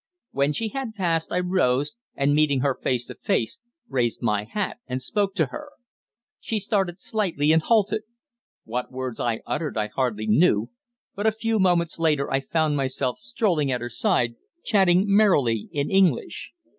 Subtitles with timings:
[0.31, 4.77] When she had passed, I rose and, meeting her face to face, raised my hat
[4.87, 5.69] and spoke to her.
[6.39, 8.01] She started slightly and halted.
[8.63, 10.71] What words I uttered I hardly knew,
[11.13, 14.33] but a few moments later I found myself strolling at her side,
[14.65, 16.51] chatting merrily in English.